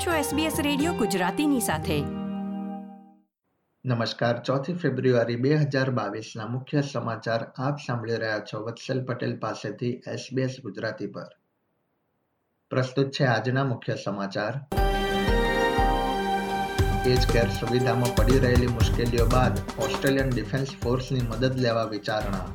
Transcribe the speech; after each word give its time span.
આપ 0.00 0.06
છો 0.06 0.36
SBS 0.36 0.52
radio 0.62 0.92
ગુજરાતીની 0.92 1.60
સાથે. 1.60 2.00
નમસ્કાર, 3.84 4.42
ચોથી 4.42 4.74
ફેબ્રુઆરી 4.74 5.36
બે 5.36 5.54
હજાર 5.54 5.90
મુખ્ય 6.46 6.82
સમાચાર 6.82 7.52
આપ 7.58 7.76
સાંભળી 7.86 8.16
રહ્યા 8.16 8.38
છો 8.38 8.60
વત્સલ 8.60 9.04
પટેલ 9.04 9.38
પાસેથી 9.38 9.90
SBS 9.90 10.50
ગુજરાતી 10.62 11.06
પર. 11.06 11.26
પ્રસ્તુત 12.70 13.10
છે 13.10 13.24
આજના 13.24 13.64
મુખ્ય 13.64 13.94
સમાચાર. 14.04 14.76
એજ 17.08 17.26
કેર 17.32 17.48
સુવિધામાં 17.48 18.16
પડી 18.16 18.38
રહેલી 18.38 18.66
મુશ્કેલીઓ 18.66 19.26
બાદ 19.26 19.58
ઓસ્ટ્રેલિયન 19.58 20.28
ડિફેન્સ 20.28 20.68
ફોર્સની 20.82 21.20
મદદ 21.20 21.56
લેવા 21.56 21.84
વિચારણા. 21.84 22.46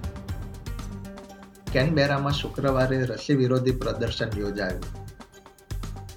કેનબેરામાં 1.73 2.31
શુક્રવારે 2.31 3.03
રસી 3.03 3.35
વિરોધી 3.35 3.71
પ્રદર્શન 3.71 4.27
યોજાયું. 4.37 4.83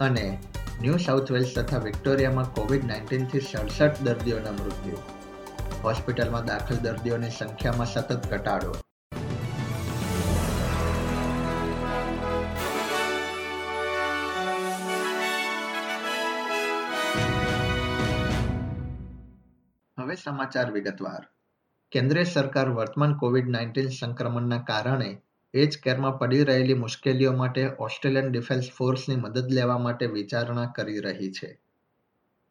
અને 0.01 0.39
ન્યૂ 0.83 0.97
સાઉથ 0.97 1.31
વેલ્સ 1.33 1.55
તથા 1.57 1.79
વિક્ટોરિયામાં 1.79 2.55
કોવિડ 2.55 2.85
નાઇન્ટીનથી 2.85 3.41
સડસઠ 3.41 4.03
દર્દીઓના 4.03 4.53
મૃત્યુ. 4.53 4.99
હોસ્પિટલમાં 5.85 6.45
દાખલ 6.45 6.77
દર્દીઓની 6.77 7.31
સંખ્યામાં 7.31 7.87
સતત 7.87 8.27
ઘટાડો. 8.27 8.75
હવે 19.99 20.15
સમાચાર 20.15 20.71
વિગતવાર. 20.71 21.27
કેન્દ્ર 21.93 22.23
સરકાર 22.23 22.69
વર્તમાન 22.69 23.15
કોવિડ 23.15 23.49
નાઇન્ટીન 23.49 23.89
સંક્રમણના 23.89 24.59
કારણે 24.59 25.23
એજ 25.55 25.79
કેરમાં 25.79 26.19
પડી 26.19 26.45
રહેલી 26.45 26.75
મુશ્કેલીઓ 26.75 27.33
માટે 27.33 27.71
ઓસ્ટ્રેલિયન 27.79 28.33
ડિફેન્સ 28.33 28.71
ફોર્સની 28.71 29.17
મદદ 29.17 29.51
લેવા 29.51 29.79
માટે 29.79 30.07
વિચારણા 30.07 30.67
કરી 30.67 31.01
રહી 31.01 31.33
છે. 31.33 31.59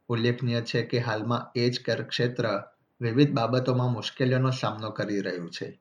ઉલ્લેખનીય 0.09 0.61
છે 0.61 0.81
કે 0.81 0.99
હાલમાં 0.99 1.59
એજ 1.59 1.83
કેર 1.83 2.03
ક્ષેત્ર 2.03 2.63
વિવિધ 3.01 3.31
બાબતોમાં 3.31 3.91
મુશ્કેલીઓનો 3.91 4.51
સામનો 4.51 4.89
કરી 4.89 5.21
રહ્યું 5.21 5.49
છે. 5.49 5.79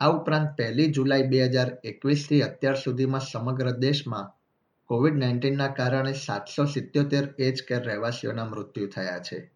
આ 0.00 0.08
ઉપરાંત 0.08 0.56
પહેલી 0.56 0.86
જુલાઈ 0.86 1.22
બે 1.22 1.46
હજાર 1.46 1.78
એકવીસથી 1.84 2.42
અત્યાર 2.42 2.76
સુધીમાં 2.76 3.20
સમગ્ર 3.20 3.70
દેશમાં 3.70 4.32
કોવિડ 4.86 5.14
નાઇન્ટીનના 5.14 5.68
કારણે 5.68 6.12
સાતસો 6.12 6.64
સિત્યોતેર 6.64 7.34
એજ 7.38 7.62
કેર 7.68 7.84
રહેવાસીઓના 7.84 8.44
મૃત્યુ 8.44 8.86
થયા 8.86 9.18
છે. 9.18 9.50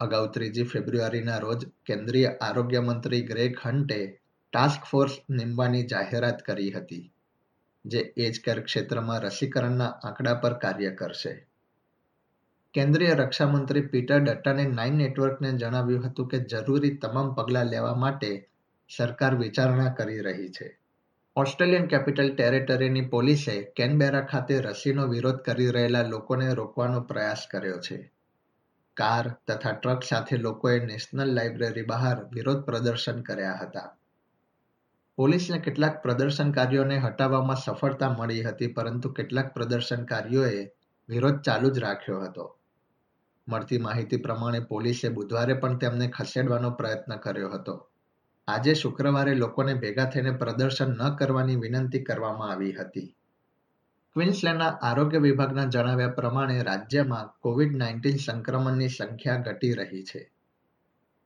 અગાઉ 0.00 0.32
ત્રીજી 0.32 0.62
ફેબ્રુઆરીના 0.62 1.38
રોજ 1.38 1.66
કેન્દ્રીય 1.86 2.26
આરોગ્ય 2.26 2.80
મંત્રી 2.80 3.20
ગ્રેગ 3.20 3.58
હન્ટે 3.64 4.20
ટાસ્ક 4.52 4.84
ફોર્સ 4.84 5.12
નીમવાની 5.30 5.86
જાહેરાત 5.86 6.42
કરી 6.42 6.70
હતી, 6.70 7.12
જે 7.84 7.98
એજ 7.98 8.40
કેર 8.44 8.60
ક્ષેત્રમાં 8.60 9.20
રસીકરણના 9.20 9.86
આંકડા 9.86 10.34
પર 10.34 10.52
કાર્ય 10.52 10.90
કરશે. 10.90 11.46
કેન્દ્રીય 12.74 13.14
રક્ષામંત્રી 13.14 13.80
પીટર 13.80 14.18
ડટ્ટાને 14.18 14.64
નાઇન 14.64 14.94
નેટવર્કને 14.94 15.52
જણાવ્યું 15.52 16.06
હતું 16.06 16.28
કે 16.28 16.38
જરૂરી 16.38 16.96
તમામ 16.96 17.34
પગલાં 17.34 17.66
લેવા 17.66 17.94
માટે 17.94 18.48
સરકાર 18.96 19.34
વિચારણા 19.34 19.92
કરી 19.92 20.20
રહી 20.20 20.48
છે. 20.48 20.78
ઓસ્ટ્રેલિયન 21.36 21.86
કેપિટલ 21.86 22.34
ટેરેટરીની 22.34 23.00
પોલીસે 23.00 23.62
કેનબેરા 23.62 24.20
ખાતે 24.20 24.60
રસીનો 24.60 25.06
વિરોધ 25.06 25.38
કરી 25.38 25.70
રહેલા 25.70 26.02
લોકોને 26.02 26.54
રોકવાનો 26.54 27.00
પ્રયાસ 27.00 27.46
કર્યો 27.50 27.78
છે. 27.78 28.12
કાર 28.96 29.28
તથા 29.46 29.72
ટ્રક 29.72 30.02
સાથે 30.02 30.36
લોકોએ 30.36 30.84
નેશનલ 30.84 31.34
લાઇબ્રેરી 31.34 31.82
બહાર 31.82 32.24
વિરોધ 32.32 32.64
પ્રદર્શન 32.64 33.22
કર્યા 33.22 33.58
હતા. 33.62 33.96
પોલીસને 35.18 35.58
કેટલાક 35.58 36.02
પ્રદર્શનકારીઓને 36.02 36.98
હટાવવામાં 36.98 37.56
સફળતા 37.56 38.16
મળી 38.18 38.42
હતી, 38.42 38.66
પરંતુ 38.66 39.08
કેટલાક 39.08 39.54
પ્રદર્શનકારીઓએ 39.54 40.70
વિરોધ 41.08 41.40
ચાલુ 41.40 41.70
જ 41.70 41.78
રાખ્યો 41.78 42.20
હતો. 42.20 42.56
મળતી 43.48 43.78
માહિતી 43.78 44.16
પ્રમાણે 44.16 44.60
પોલીસે 44.60 45.08
બુધવારે 45.08 45.54
પણ 45.54 45.78
તેમને 45.78 46.08
ખસેડવાનો 46.08 46.70
પ્રયત્ન 46.70 47.16
કર્યો 47.16 47.48
હતો. 47.48 47.88
આજે 48.48 48.74
શુક્રવારે 48.74 49.34
લોકોને 49.34 49.74
ભેગા 49.74 50.04
થઈને 50.04 50.30
પ્રદર્શન 50.30 50.90
ન 50.90 51.14
કરવાની 51.14 51.56
વિનંતી 51.56 52.02
કરવામાં 52.02 52.50
આવી 52.50 52.72
હતી. 52.72 53.14
ક્વિન્સલેન્ડના 54.14 54.68
આરોગ્ય 54.68 55.18
વિભાગના 55.18 55.64
જણાવ્યા 55.64 56.08
પ્રમાણે 56.08 56.62
રાજ્યમાં 56.62 57.30
કોવિડ 57.40 57.76
નાઇન્ટીન 57.76 58.16
સંક્રમણની 58.16 58.88
સંખ્યા 58.88 59.36
ઘટી 59.36 59.72
રહી 59.72 60.02
છે. 60.02 60.30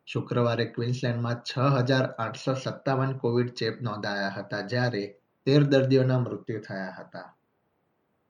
શુક્રવારે 0.06 0.64
ક્વિન્સલેન્ડમાં 0.64 1.42
છ 1.42 1.58
હજાર 1.58 2.06
આઠસો 2.18 2.54
સત્તાવન 2.54 3.12
કોવિડ 3.12 3.54
ચેપ 3.54 3.80
નોંધાયા 3.80 4.28
હતા, 4.28 4.60
જ્યારે 4.60 5.04
તેર 5.46 5.62
દર્દીઓના 5.62 6.18
મૃત્યુ 6.18 6.60
થયા 6.60 6.94
હતા. 6.98 7.34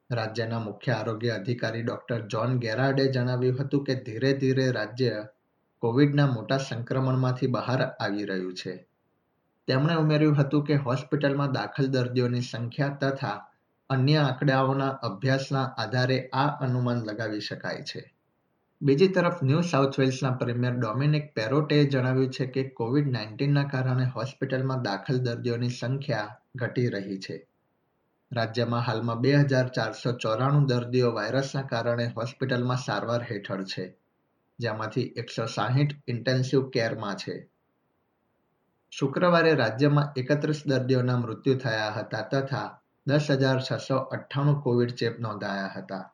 રાજ્યના 0.09 0.59
મુખ્ય 0.59 0.91
આરોગ્ય 0.91 1.29
અધિકારી 1.29 1.81
ડોક્ટર 1.81 2.21
જ્હોન 2.27 2.59
ગેરાર્ડે 2.59 3.05
જણાવ્યું 3.07 3.59
હતું 3.59 3.83
કે 3.83 3.95
ધીરે 3.95 4.33
ધીરે 4.33 4.71
રાજ્ય 4.71 5.27
કોવિડના 5.79 6.25
મોટા 6.25 6.57
સંક્રમણમાંથી 6.57 7.47
બહાર 7.47 7.81
આવી 7.81 8.25
રહ્યું 8.25 8.53
છે. 8.53 8.87
તેમણે 9.67 9.95
ઉમેર્યું 9.95 10.35
હતું 10.35 10.63
કે 10.63 10.75
હોસ્પિટલમાં 10.75 11.51
દાખલ 11.51 11.87
દર્દીઓની 11.87 12.41
સંખ્યા 12.41 12.97
તથા 13.01 13.37
અન્ય 13.89 14.17
આંકડાઓના 14.17 14.87
અભ્યાસના 14.87 15.63
આધારે 15.77 16.29
આ 16.33 16.47
અનુમાન 16.59 17.03
લગાવી 17.03 17.39
શકાય 17.39 17.83
છે. 17.83 18.13
બીજી 18.83 19.07
તરફ 19.07 19.41
ન્યૂ 19.41 19.61
સાઉથ 19.61 19.97
વેલ્સના 19.99 20.29
પ્રીમિયર 20.31 20.73
ડોમિનિક 20.77 21.27
પેરોટેએ 21.33 21.83
જણાવ્યું 21.85 22.29
છે 22.29 22.45
કે 22.45 22.63
કોવિડ 22.69 23.05
નાઇન્ટીનના 23.07 23.63
કારણે 23.63 24.05
હોસ્પિટલમાં 24.05 24.81
દાખલ 24.83 25.19
દર્દીઓની 25.19 25.69
સંખ્યા 25.69 26.33
ઘટી 26.55 26.89
રહી 26.89 27.19
છે. 27.19 27.35
રાજ્યમાં 28.31 28.81
હાલમાં 28.81 29.21
બે 29.21 29.31
હજાર 29.43 29.67
ચારસો 29.67 30.11
ચોરાણું 30.13 30.65
દર્દીઓ 30.65 31.11
વાયરસના 31.11 31.61
કારણે 31.61 32.07
હોસ્પિટલમાં 32.07 32.77
સારવાર 32.77 33.23
હેઠળ 33.31 33.63
છે, 33.63 33.85
જેમાંથી 34.59 35.13
એકસો 35.15 35.45
સાહીઠ 35.45 35.95
ઇન્ટેન્સિવ 36.07 36.69
કેરમાં 36.69 37.15
છે. 37.15 37.35
શુક્રવારે 38.91 39.53
રાજ્યમાં 39.53 40.11
એકત્રીસ 40.15 40.65
દર્દીઓના 40.67 41.17
મૃત્યુ 41.17 41.55
થયા 41.55 41.91
હતા 41.91 42.21
તથા 42.21 42.67
દસ 43.07 43.31
હજાર 43.31 43.59
છસો 43.61 43.97
અઠ્ઠાણું 43.97 44.61
કોવિડ 44.61 44.91
ચેપ 44.93 45.19
નોંધાયા 45.19 45.73
હતા. 45.77 46.12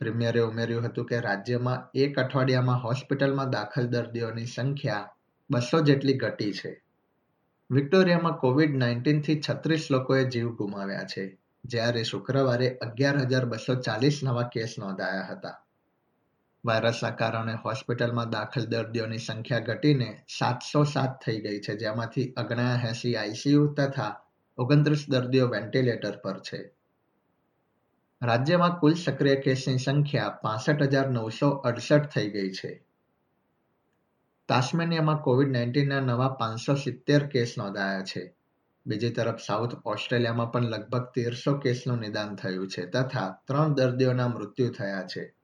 પ્રીમિયરે 0.00 0.40
ઉમેર્યું 0.40 0.84
હતું 0.84 1.06
કે 1.06 1.20
રાજ્યમાં 1.20 1.86
એક 1.94 2.18
અઠવાડિયામાં 2.18 2.82
હોસ્પિટલમાં 2.82 3.50
દાખલ 3.50 3.86
દર્દીઓની 3.86 4.46
સંખ્યા 4.46 5.08
બસો 5.50 5.80
જેટલી 5.80 6.12
ઘટી 6.12 6.52
છે. 6.52 6.82
વિક્ટોરિયામાં 7.70 8.34
કોવિડ 8.34 8.76
નાઇન્ટીનથી 8.76 9.40
છત્રીસ 9.50 9.90
લોકોએ 9.90 10.24
જીવ 10.24 10.48
ગુમાવ્યા 10.54 11.04
છે, 11.04 11.38
જ્યારે 11.64 12.02
શુક્રવારે 12.02 12.68
અગિયાર 12.76 13.18
હજાર 13.18 13.46
બસો 13.46 13.74
ચાલીસ 13.74 14.20
નવા 14.24 14.42
કેસ 14.42 14.78
નોંધાયા 14.78 15.22
હતા. 15.22 15.56
વાયરસના 16.66 17.10
કારણે 17.10 17.52
હોસ્પિટલમાં 17.64 18.30
દાખલ 18.30 18.64
દર્દીઓની 18.66 19.18
સંખ્યા 19.18 19.58
ઘટીને 19.58 20.08
સાતસો 20.38 20.84
સાત 20.84 21.20
થઈ 21.24 21.40
ગઈ 21.40 21.60
છે, 21.60 21.76
જેમાંથી 21.76 22.34
ઓગણએસી 22.36 23.16
આઈસીયુ 23.16 23.66
તથા 23.66 24.12
ઓગણત્રીસ 24.58 25.10
દર્દીઓ 25.10 25.46
વેન્ટિલેટર 25.46 26.16
પર 26.16 26.40
છે. 26.40 26.60
રાજ્યમાં 28.22 28.78
કુલ 28.78 28.94
સક્રિય 28.94 29.34
કેસની 29.34 29.78
સંખ્યા 29.78 30.28
પાસઠ 30.28 30.82
હજાર 30.82 31.10
નવસો 31.10 31.50
અડસઠ 31.50 32.06
થઈ 32.06 32.30
ગઈ 32.30 32.52
છે. 32.52 32.84
તાસ્મેનિયામાં 34.48 35.16
કોવિડ 35.16 35.52
નાઇન્ટીનના 35.52 36.00
નવા 36.00 36.28
પાંચસો 36.28 36.74
સિત્તેર 36.74 37.26
કેસ 37.26 37.54
નોંધાયા 37.58 38.02
છે. 38.02 38.34
બીજી 38.86 39.10
તરફ 39.10 39.40
સાઉથ 39.40 39.70
ઓસ્ટ્રેલિયામાં 39.84 40.52
પણ 40.52 40.64
લગભગ 40.64 41.04
તેરસો 41.04 41.58
કેસનું 41.58 41.98
નિદાન 41.98 42.34
થયું 42.34 42.68
છે 42.68 42.86
તથા 42.86 43.38
ત્રણ 43.46 43.74
દર્દીઓના 43.74 44.28
મૃત્યુ 44.28 44.68
થયા 44.68 45.02
છે. 45.02 45.34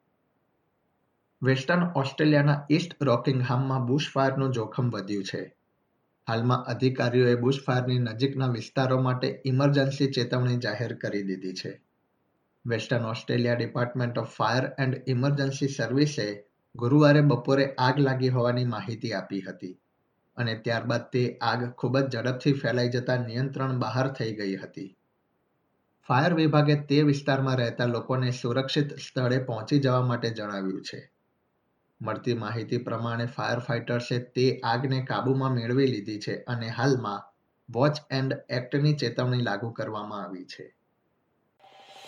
વેસ્ટર્ન 1.43 1.83
ઓસ્ટ્રેલિયાના 1.83 2.67
ઈસ્ટ 2.71 3.03
રોકિંગહામમાં 3.03 3.87
બુશફાયરનું 3.87 4.53
જોખમ 4.53 4.91
વધ્યું 4.91 5.25
છે. 5.25 5.57
હાલમાં 6.29 6.65
અધિકારીઓએ 6.65 7.35
બુશફાયરની 7.35 7.99
નજીકના 7.99 8.47
વિસ્તારો 8.47 9.01
માટે 9.01 9.43
ઇમરજન્સી 9.45 10.11
ચેતવણી 10.11 10.57
જાહેર 10.57 10.95
કરી 10.95 11.23
દીધી 11.23 11.53
છે. 11.53 11.84
Western 12.69 13.05
Australia 13.05 13.55
department 13.55 14.19
of 14.19 14.37
fire 14.37 14.75
and 14.79 15.03
emergency 15.07 15.69
સર્વિસે 15.69 16.45
ગુરુવારે 16.75 17.21
બપોરે 17.21 17.75
આગ 17.79 17.99
લાગી 17.99 18.29
હોવાની 18.29 18.65
માહિતી 18.65 19.13
આપી 19.13 19.41
હતી 19.41 19.79
અને 20.37 20.55
ત્યારબાદ 20.55 21.03
તે 21.13 21.39
આગ 21.41 21.65
ખૂબ 21.71 21.99
જ 21.99 22.09
ઝડપથી 22.11 22.53
ફેલાઈ 22.53 22.89
જતા 22.89 23.17
નિયંત્રણ 23.17 23.79
બહાર 23.79 24.09
થઈ 24.09 24.33
ગઈ 24.35 24.57
હતી. 24.57 24.97
ફાયર 26.09 26.35
વિભાગે 26.35 26.77
તે 26.77 27.03
વિસ્તારમાં 27.03 27.57
રહેતા 27.57 27.87
લોકોને 27.87 28.31
સુરક્ષિત 28.31 28.95
સ્થળે 28.99 29.39
પહોંચી 29.39 29.79
જવા 29.79 30.03
માટે 30.03 30.31
જણાવ્યું 30.31 30.83
છે. 30.83 31.11
મળતી 32.03 32.35
માહિતી 32.35 32.79
પ્રમાણે 32.79 33.27
ફાયર 33.27 33.59
ફાઇટર્સે 33.59 34.19
તે 34.19 34.61
આગને 34.65 35.03
કાબૂમાં 35.03 35.53
મેળવી 35.53 35.87
લીધી 35.87 36.19
છે 36.19 36.35
અને 36.47 36.69
હાલમાં 36.69 37.23
વોચ 37.69 37.97
એન્ડ 38.11 38.33
એક્ટની 38.51 38.95
ચેતવણી 38.95 39.43
લાગુ 39.43 39.71
કરવામાં 39.71 40.25
આવી 40.25 40.45
છે. 40.45 40.75